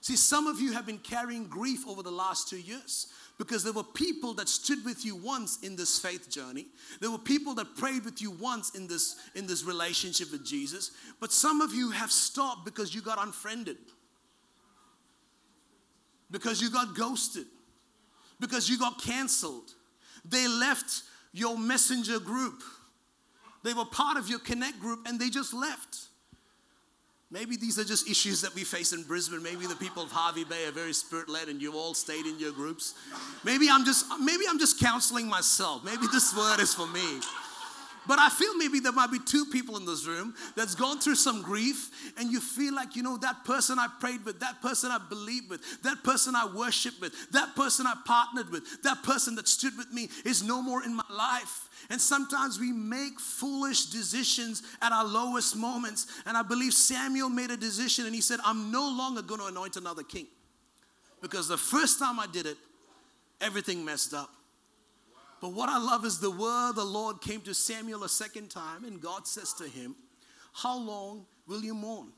[0.02, 3.74] See, some of you have been carrying grief over the last two years because there
[3.74, 6.66] were people that stood with you once in this faith journey.
[7.00, 10.92] There were people that prayed with you once in this, in this relationship with Jesus.
[11.20, 13.78] But some of you have stopped because you got unfriended,
[16.32, 17.46] because you got ghosted,
[18.40, 19.76] because you got canceled.
[20.26, 22.64] They left your messenger group.
[23.64, 26.08] They were part of your connect group and they just left.
[27.32, 29.42] Maybe these are just issues that we face in Brisbane.
[29.42, 32.52] Maybe the people of Hervey Bay are very spirit-led and you've all stayed in your
[32.52, 32.94] groups.
[33.46, 35.84] Maybe I'm just maybe I'm just counseling myself.
[35.86, 37.22] Maybe this word is for me.
[38.08, 41.16] But I feel maybe there might be two people in this room that's gone through
[41.16, 44.90] some grief, and you feel like, you know, that person I prayed with, that person
[44.90, 49.36] I believed with, that person I worshiped with, that person I partnered with, that person
[49.36, 51.70] that stood with me is no more in my life.
[51.92, 56.08] And sometimes we make foolish decisions at our lowest moments.
[56.26, 59.48] And I believe Samuel made a decision and he said, I'm no longer going to
[59.48, 60.28] anoint another king.
[61.22, 62.56] Because the first time I did it,
[63.42, 64.30] everything messed up.
[65.42, 68.86] But what I love is the word the Lord came to Samuel a second time,
[68.86, 69.96] and God says to him,
[70.54, 72.14] How long will you mourn?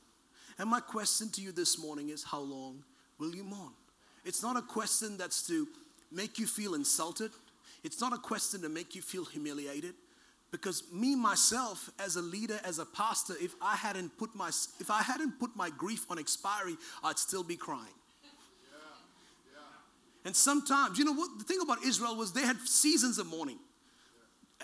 [0.59, 2.83] And my question to you this morning is, How long
[3.17, 3.71] will you mourn?
[4.23, 5.67] It's not a question that's to
[6.11, 7.31] make you feel insulted.
[7.83, 9.93] It's not a question to make you feel humiliated.
[10.51, 14.91] Because me myself as a leader, as a pastor, if I hadn't put my if
[14.91, 17.95] I hadn't put my grief on expiry, I'd still be crying.
[20.25, 21.37] And sometimes, you know what?
[21.39, 23.59] The thing about Israel was they had seasons of mourning.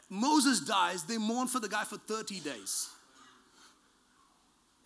[0.10, 2.89] Moses dies, they mourn for the guy for 30 days.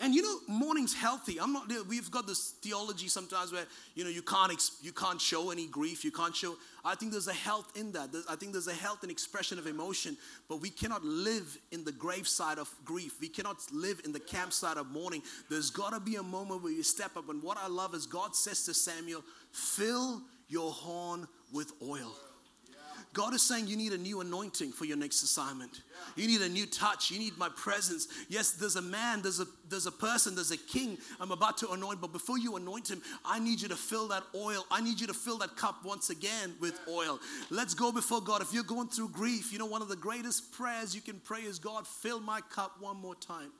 [0.03, 1.39] And you know, mourning's healthy.
[1.39, 1.71] I'm not.
[1.87, 3.63] We've got this theology sometimes where
[3.95, 6.03] you know you can't you can't show any grief.
[6.03, 6.57] You can't show.
[6.83, 8.09] I think there's a health in that.
[8.29, 10.17] I think there's a health and expression of emotion.
[10.49, 13.13] But we cannot live in the graveside of grief.
[13.21, 15.21] We cannot live in the campsite of mourning.
[15.49, 17.29] There's got to be a moment where you step up.
[17.29, 22.13] And what I love is God says to Samuel, "Fill your horn with oil."
[23.13, 25.81] God is saying you need a new anointing for your next assignment.
[26.15, 27.11] You need a new touch.
[27.11, 28.07] You need my presence.
[28.27, 31.71] Yes, there's a man, there's a there's a person, there's a king I'm about to
[31.71, 34.65] anoint, but before you anoint him, I need you to fill that oil.
[34.71, 37.19] I need you to fill that cup once again with oil.
[37.49, 38.41] Let's go before God.
[38.41, 41.41] If you're going through grief, you know one of the greatest prayers you can pray
[41.41, 43.51] is God, fill my cup one more time.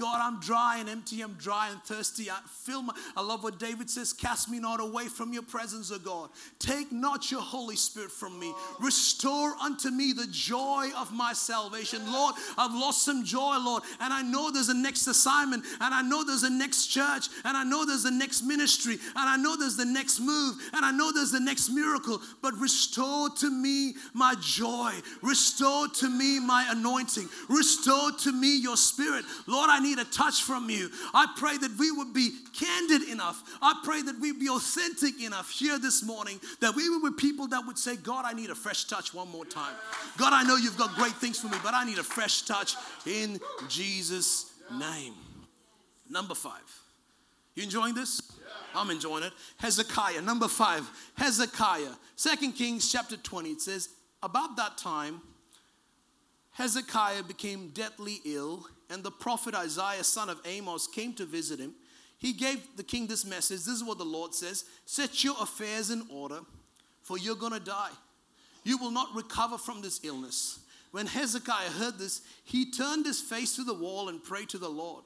[0.00, 1.20] God, I'm dry and empty.
[1.20, 2.30] I'm dry and thirsty.
[2.30, 5.92] I feel my, I love what David says, cast me not away from your presence,
[5.92, 6.30] O God.
[6.58, 8.52] Take not your Holy Spirit from me.
[8.80, 12.00] Restore unto me the joy of my salvation.
[12.10, 13.82] Lord, I've lost some joy, Lord.
[14.00, 15.64] And I know there's a next assignment.
[15.80, 17.28] And I know there's a next church.
[17.44, 18.94] And I know there's a next ministry.
[18.94, 20.56] And I know there's the next move.
[20.72, 22.22] And I know there's the next miracle.
[22.40, 24.92] But restore to me my joy.
[25.22, 27.28] Restore to me my anointing.
[27.50, 29.26] Restore to me your spirit.
[29.50, 30.90] Lord, I need a touch from you.
[31.12, 33.42] I pray that we would be candid enough.
[33.60, 37.48] I pray that we be authentic enough here this morning that we would be people
[37.48, 39.74] that would say, God, I need a fresh touch one more time.
[40.16, 42.76] God, I know you've got great things for me, but I need a fresh touch
[43.06, 45.14] in Jesus' name.
[46.08, 46.80] Number five.
[47.56, 48.32] You enjoying this?
[48.74, 49.32] I'm enjoying it.
[49.56, 51.94] Hezekiah, number five, Hezekiah.
[52.14, 53.88] Second Kings chapter 20, it says,
[54.22, 55.20] About that time,
[56.52, 61.74] Hezekiah became deathly ill, and the prophet Isaiah, son of Amos, came to visit him.
[62.18, 63.58] He gave the king this message.
[63.58, 66.40] This is what the Lord says Set your affairs in order,
[67.02, 67.90] for you're going to die.
[68.64, 70.60] You will not recover from this illness.
[70.90, 74.68] When Hezekiah heard this, he turned his face to the wall and prayed to the
[74.68, 75.04] Lord.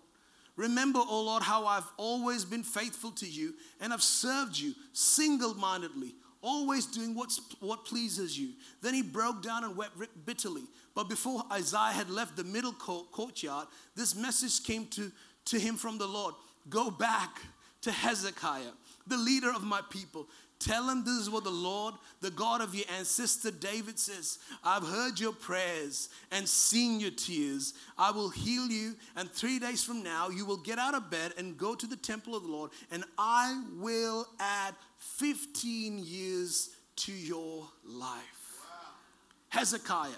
[0.56, 5.54] Remember, O Lord, how I've always been faithful to you and I've served you single
[5.54, 6.14] mindedly
[6.44, 8.50] always doing what's, what pleases you.
[8.82, 10.64] Then he broke down and wept bitterly.
[10.94, 15.10] But before Isaiah had left the middle courtyard, this message came to,
[15.46, 16.34] to him from the Lord
[16.68, 17.40] Go back
[17.82, 18.72] to Hezekiah,
[19.06, 20.26] the leader of my people.
[20.58, 24.86] Tell him this is what the Lord, the God of your ancestor David says I've
[24.86, 27.74] heard your prayers and seen your tears.
[27.98, 31.34] I will heal you, and three days from now, you will get out of bed
[31.36, 34.74] and go to the temple of the Lord, and I will add
[35.18, 38.60] 15 years to your life.
[38.60, 39.58] Wow.
[39.60, 40.10] Hezekiah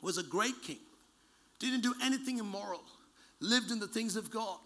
[0.00, 0.78] was a great king,
[1.58, 2.82] didn't do anything immoral,
[3.40, 4.58] lived in the things of God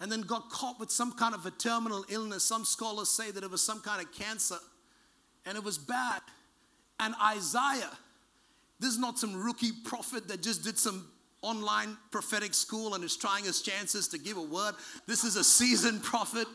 [0.00, 2.44] and then got caught with some kind of a terminal illness.
[2.44, 4.58] Some scholars say that it was some kind of cancer,
[5.46, 6.20] and it was bad.
[7.00, 7.90] And Isaiah,
[8.80, 11.08] this is not some rookie prophet that just did some
[11.42, 14.74] online prophetic school and is trying his chances to give a word.
[15.06, 16.48] This is a seasoned prophet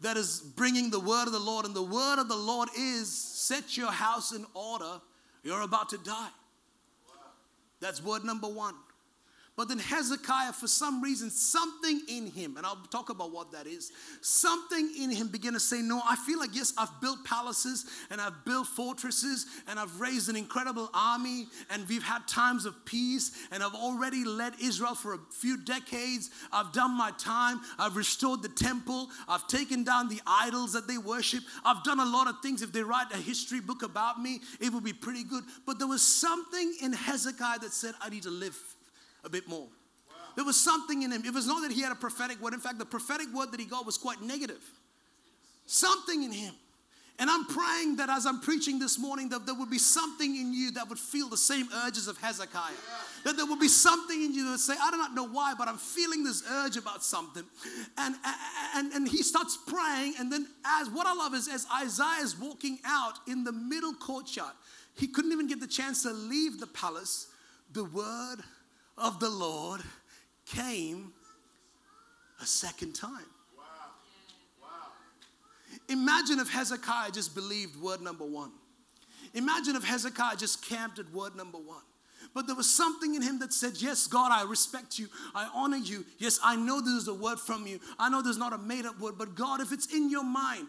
[0.00, 1.64] that is bringing the word of the Lord.
[1.64, 5.00] And the word of the Lord is set your house in order,
[5.42, 6.30] you're about to die.
[7.80, 8.74] That's word number one.
[9.56, 13.66] But then Hezekiah, for some reason, something in him, and I'll talk about what that
[13.66, 13.90] is,
[14.20, 18.20] something in him began to say, No, I feel like, yes, I've built palaces and
[18.20, 23.32] I've built fortresses and I've raised an incredible army and we've had times of peace
[23.50, 26.30] and I've already led Israel for a few decades.
[26.52, 27.62] I've done my time.
[27.78, 29.08] I've restored the temple.
[29.26, 31.42] I've taken down the idols that they worship.
[31.64, 32.60] I've done a lot of things.
[32.60, 35.44] If they write a history book about me, it would be pretty good.
[35.64, 38.75] But there was something in Hezekiah that said, I need to live
[39.26, 39.66] a bit more.
[40.08, 40.14] Wow.
[40.36, 41.24] There was something in him.
[41.26, 42.54] It was not that he had a prophetic word.
[42.54, 44.62] In fact, the prophetic word that he got was quite negative.
[45.66, 46.54] Something in him.
[47.18, 50.52] And I'm praying that as I'm preaching this morning, that there would be something in
[50.52, 52.72] you that would feel the same urges of Hezekiah.
[52.72, 52.94] Yeah.
[53.24, 55.54] That there would be something in you that would say, I do not know why,
[55.56, 57.42] but I'm feeling this urge about something.
[57.96, 58.14] And,
[58.74, 60.14] and, and he starts praying.
[60.20, 63.94] And then, as what I love is, as Isaiah is walking out in the middle
[63.94, 64.52] courtyard,
[64.94, 67.28] he couldn't even get the chance to leave the palace.
[67.72, 68.36] The word
[68.98, 69.82] of the Lord
[70.46, 71.12] came
[72.40, 73.26] a second time.
[73.56, 73.64] Wow.
[74.62, 74.68] Wow.
[75.88, 78.52] Imagine if Hezekiah just believed word number one.
[79.34, 81.82] Imagine if Hezekiah just camped at word number one.
[82.34, 85.08] But there was something in him that said, Yes, God, I respect you.
[85.34, 86.04] I honor you.
[86.18, 87.80] Yes, I know this is a word from you.
[87.98, 90.68] I know there's not a made up word, but God, if it's in your mind,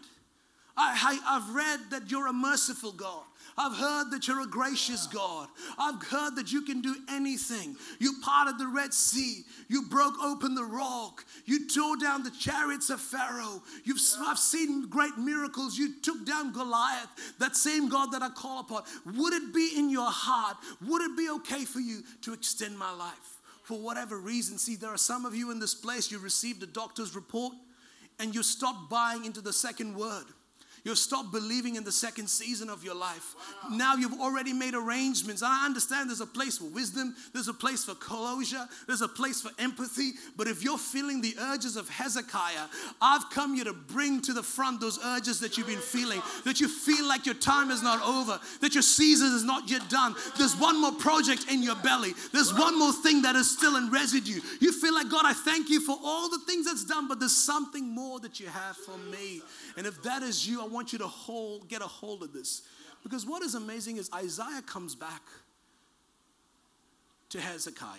[0.78, 3.24] I, I, have read that you're a merciful God.
[3.56, 5.48] I've heard that you're a gracious God.
[5.76, 7.74] I've heard that you can do anything.
[7.98, 9.42] You parted the Red Sea.
[9.66, 11.24] You broke open the rock.
[11.44, 13.60] You tore down the chariots of Pharaoh.
[13.82, 15.76] You've, I've seen great miracles.
[15.76, 17.08] You took down Goliath,
[17.40, 18.84] that same God that I call upon.
[19.04, 20.58] Would it be in your heart?
[20.86, 23.40] Would it be okay for you to extend my life?
[23.64, 26.66] For whatever reason, see, there are some of you in this place, you received a
[26.66, 27.54] doctor's report
[28.20, 30.24] and you stopped buying into the second word.
[30.88, 33.34] You'll stop believing in the second season of your life.
[33.62, 33.76] Wow.
[33.76, 35.42] Now you've already made arrangements.
[35.42, 39.42] I understand there's a place for wisdom, there's a place for closure, there's a place
[39.42, 40.12] for empathy.
[40.34, 42.68] But if you're feeling the urges of Hezekiah,
[43.02, 46.58] I've come here to bring to the front those urges that you've been feeling, that
[46.58, 50.14] you feel like your time is not over, that your season is not yet done.
[50.38, 53.90] There's one more project in your belly, there's one more thing that is still in
[53.90, 54.40] residue.
[54.58, 57.36] You feel like, God, I thank you for all the things that's done, but there's
[57.36, 59.42] something more that you have for me.
[59.76, 62.32] And if that is you, I want want you to hold, get a hold of
[62.32, 62.62] this.
[63.02, 65.22] Because what is amazing is Isaiah comes back
[67.30, 67.98] to Hezekiah.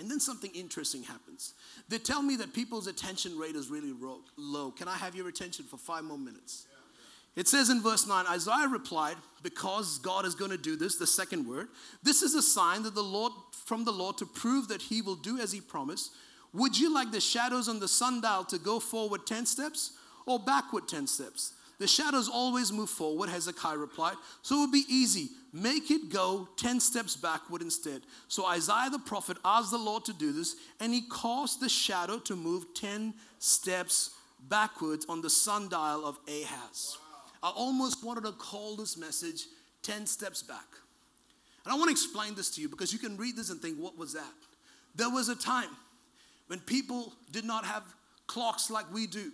[0.00, 1.54] And then something interesting happens.
[1.88, 3.92] They tell me that people's attention rate is really
[4.36, 4.72] low.
[4.72, 6.66] Can I have your attention for five more minutes?
[7.36, 11.06] It says in verse 9 Isaiah replied, Because God is going to do this, the
[11.06, 11.68] second word,
[12.02, 13.32] this is a sign that the Lord
[13.64, 16.10] from the Lord to prove that he will do as he promised.
[16.52, 19.92] Would you like the shadows on the sundial to go forward 10 steps
[20.26, 21.52] or backward 10 steps?
[21.80, 24.16] The shadows always move forward, Hezekiah replied.
[24.42, 25.30] So it would be easy.
[25.54, 28.02] Make it go 10 steps backward instead.
[28.28, 32.18] So Isaiah the prophet asked the Lord to do this, and he caused the shadow
[32.18, 34.10] to move 10 steps
[34.50, 36.98] backwards on the sundial of Ahaz.
[37.42, 39.46] I almost wanted to call this message
[39.82, 40.66] 10 steps back.
[41.64, 43.78] And I want to explain this to you because you can read this and think,
[43.78, 44.34] what was that?
[44.96, 45.70] There was a time
[46.48, 47.84] when people did not have
[48.26, 49.32] clocks like we do.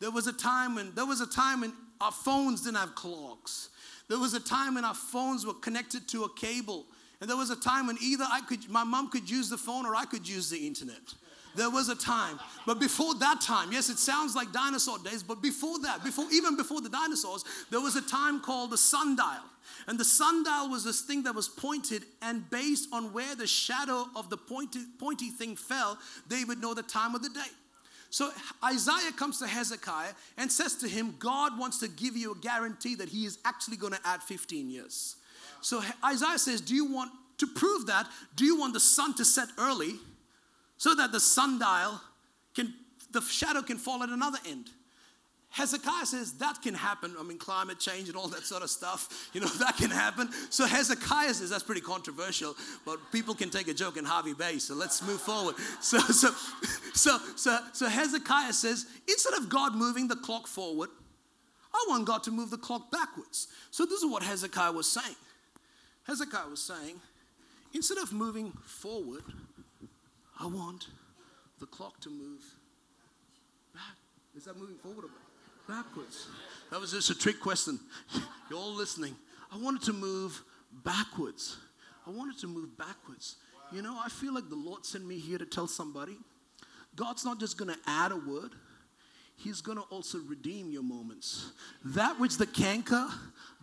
[0.00, 3.70] There was a time when there was a time when our phones didn't have clocks.
[4.08, 6.86] There was a time when our phones were connected to a cable.
[7.20, 9.84] And there was a time when either I could my mom could use the phone
[9.86, 11.14] or I could use the internet.
[11.56, 12.38] There was a time.
[12.66, 16.56] But before that time, yes, it sounds like dinosaur days, but before that, before even
[16.56, 19.42] before the dinosaurs, there was a time called the sundial.
[19.88, 24.06] And the sundial was this thing that was pointed, and based on where the shadow
[24.14, 27.50] of the pointy, pointy thing fell, they would know the time of the day.
[28.10, 28.30] So
[28.64, 32.94] Isaiah comes to Hezekiah and says to him, God wants to give you a guarantee
[32.96, 35.16] that he is actually going to add 15 years.
[35.60, 38.08] So Isaiah says, Do you want to prove that?
[38.34, 39.94] Do you want the sun to set early
[40.76, 42.00] so that the sundial
[42.54, 42.72] can,
[43.12, 44.70] the shadow can fall at another end?
[45.50, 47.14] Hezekiah says that can happen.
[47.18, 50.28] I mean, climate change and all that sort of stuff, you know, that can happen.
[50.50, 54.58] So Hezekiah says that's pretty controversial, but people can take a joke in Hervey Bay.
[54.58, 55.54] So let's move forward.
[55.80, 56.30] So, so,
[56.94, 60.90] so, so, so Hezekiah says instead of God moving the clock forward,
[61.72, 63.48] I want God to move the clock backwards.
[63.70, 65.16] So this is what Hezekiah was saying.
[66.04, 66.96] Hezekiah was saying,
[67.72, 69.22] instead of moving forward,
[70.38, 70.88] I want
[71.58, 72.42] the clock to move
[73.74, 73.96] back.
[74.36, 75.27] Is that moving forward or back?
[75.68, 76.26] Backwards.
[76.70, 77.78] That was just a trick question.
[78.50, 79.14] You're all listening.
[79.52, 80.42] I wanted to move
[80.84, 81.56] backwards.
[82.06, 83.36] I wanted to move backwards.
[83.70, 86.16] You know, I feel like the Lord sent me here to tell somebody
[86.96, 88.52] God's not just going to add a word,
[89.40, 91.52] He's going to also redeem your moments.
[91.84, 93.06] That which the canker,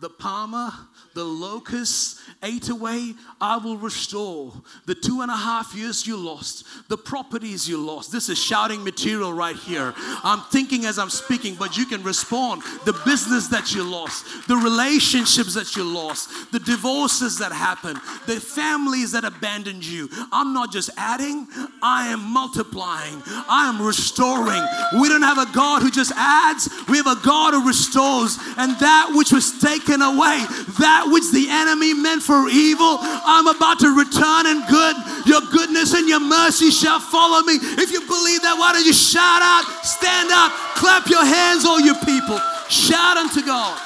[0.00, 0.72] the palmer,
[1.14, 3.12] the locust ate away,
[3.42, 4.54] I will restore.
[4.86, 8.10] The two and a half years you lost, the properties you lost.
[8.10, 9.92] This is shouting material right here.
[10.24, 12.62] I'm thinking as I'm speaking, but you can respond.
[12.86, 18.40] The business that you lost, the relationships that you lost, the divorces that happened, the
[18.40, 20.08] families that abandoned you.
[20.32, 21.46] I'm not just adding,
[21.82, 24.62] I am multiplying, I am restoring.
[25.00, 28.38] We don't have a God who just adds, we have a God who restores.
[28.56, 30.44] And that which was taken taken away.
[30.78, 34.96] That which the enemy meant for evil, I'm about to return in good.
[35.26, 37.54] Your goodness and your mercy shall follow me.
[37.78, 41.80] If you believe that, why don't you shout out, stand up, clap your hands, all
[41.80, 42.38] you people.
[42.68, 43.80] Shout unto God.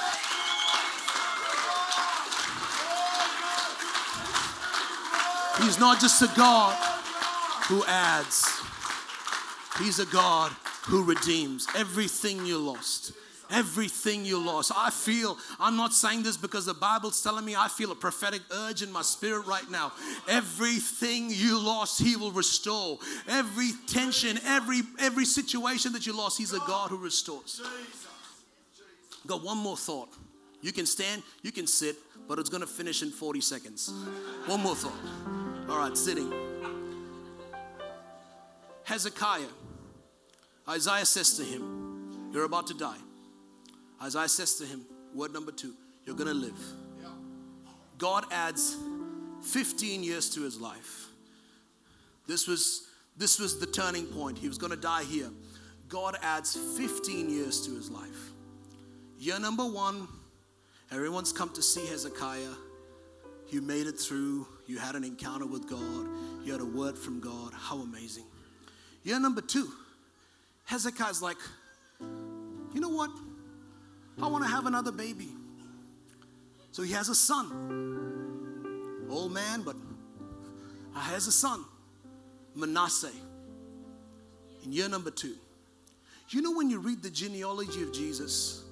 [5.63, 6.75] He's not just a God
[7.69, 8.49] who adds,
[9.79, 10.53] He's a God
[10.91, 13.13] who redeems everything you lost
[13.53, 14.73] everything you lost.
[14.77, 18.43] I feel, I'm not saying this because the Bible's telling me, I feel a prophetic
[18.53, 19.93] urge in my spirit right now.
[20.29, 22.99] Everything you lost, He will restore.
[23.29, 27.61] Every tension, every every situation that you lost, He's a God who restores.
[29.27, 30.11] Got one more thought.
[30.63, 31.97] You can stand, you can sit,
[32.29, 33.93] but it's going to finish in 40 seconds.
[34.47, 34.93] One more thought.
[35.69, 36.33] All right, sitting.
[38.85, 39.47] Hezekiah,
[40.69, 42.99] Isaiah says to him, You're about to die.
[44.03, 46.59] Isaiah says to him, word number two, you're going to live.
[47.99, 48.77] God adds
[49.43, 51.09] 15 years to his life.
[52.27, 54.39] This was, this was the turning point.
[54.39, 55.29] He was going to die here.
[55.89, 58.31] God adds 15 years to his life.
[59.19, 60.09] Year number one,
[60.91, 62.55] everyone's come to see Hezekiah.
[63.51, 64.47] You made it through.
[64.67, 66.09] You had an encounter with God.
[66.43, 67.53] You had a word from God.
[67.53, 68.25] How amazing.
[69.03, 69.69] Year number two,
[70.71, 71.37] Hezekiah's like,
[72.01, 73.11] you know what?
[74.23, 75.31] I want to have another baby.
[76.71, 79.07] So he has a son.
[79.11, 79.75] Old man, but
[80.95, 81.65] he has a son,
[82.55, 83.11] Manasseh,
[84.65, 85.35] in year number two.
[86.29, 88.63] You know, when you read the genealogy of Jesus,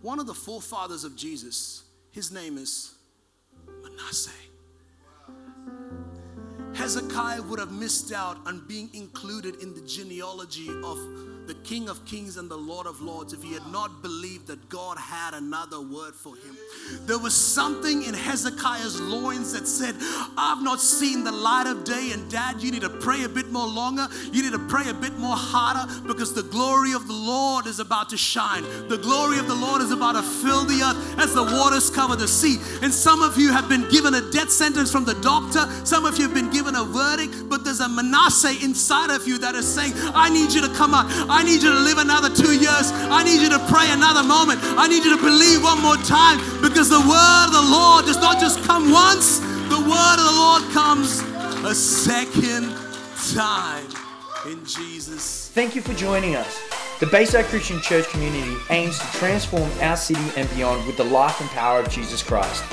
[0.00, 1.82] one of the forefathers of Jesus,
[2.12, 2.94] his name is
[3.82, 4.30] Manasseh.
[6.76, 10.98] Hezekiah would have missed out on being included in the genealogy of
[11.48, 14.68] the King of Kings and the Lord of Lords if he had not believed that
[14.68, 16.58] God had another word for him.
[17.06, 19.94] There was something in Hezekiah's loins that said,
[20.36, 22.10] I've not seen the light of day.
[22.12, 24.08] And dad, you need to pray a bit more longer.
[24.30, 27.80] You need to pray a bit more harder because the glory of the Lord is
[27.80, 28.62] about to shine.
[28.88, 32.14] The glory of the Lord is about to fill the earth as the waters cover
[32.14, 32.58] the sea.
[32.82, 35.64] And some of you have been given a death sentence from the doctor.
[35.86, 39.38] Some of you have been given a verdict, but there's a Manasseh inside of you
[39.38, 41.06] that is saying, I need you to come out.
[41.38, 42.90] I need you to live another two years.
[43.14, 44.58] I need you to pray another moment.
[44.76, 48.16] I need you to believe one more time because the word of the Lord does
[48.16, 49.38] not just come once,
[49.70, 51.22] the word of the Lord comes
[51.64, 52.74] a second
[53.36, 53.86] time
[54.50, 55.50] in Jesus.
[55.54, 56.58] Thank you for joining us.
[56.98, 61.40] The Bayside Christian Church community aims to transform our city and beyond with the life
[61.40, 62.64] and power of Jesus Christ.